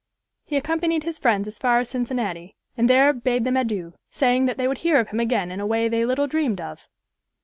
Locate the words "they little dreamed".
5.87-6.59